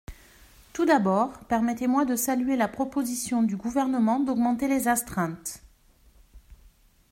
[0.73, 5.61] Tout d’abord, permettez-moi de saluer la proposition du Gouvernement d’augmenter les astreintes.